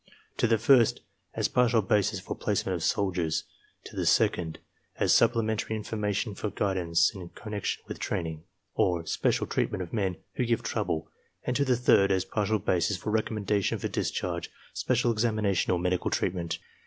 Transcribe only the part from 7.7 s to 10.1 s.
with training, or special treatment of